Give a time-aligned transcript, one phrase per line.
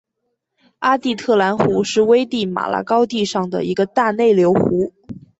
[0.79, 4.93] 阿蒂特兰湖是危地马拉高地上的一个大内流湖。